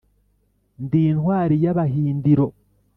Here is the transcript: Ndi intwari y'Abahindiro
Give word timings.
Ndi 0.83 1.01
intwari 1.11 1.55
y'Abahindiro 1.63 2.45